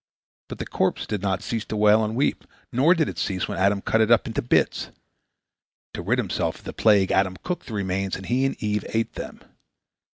But 0.49 0.57
the 0.57 0.65
corpse 0.65 1.05
did 1.05 1.21
not 1.21 1.43
cease 1.43 1.63
to 1.65 1.77
wail 1.77 2.03
and 2.03 2.15
weep, 2.15 2.43
nor 2.71 2.95
did 2.95 3.07
it 3.07 3.19
cease 3.19 3.47
when 3.47 3.59
Adam 3.59 3.83
cut 3.83 4.01
it 4.01 4.09
up 4.09 4.25
into 4.25 4.41
bits. 4.41 4.89
To 5.93 6.01
rid 6.01 6.17
himself 6.17 6.55
of 6.57 6.63
the 6.63 6.73
plague, 6.73 7.11
Adam 7.11 7.37
cooked 7.43 7.67
the 7.67 7.73
remains, 7.75 8.15
and 8.15 8.25
he 8.25 8.43
and 8.43 8.55
Eve 8.63 8.83
ate 8.89 9.13
them. 9.13 9.41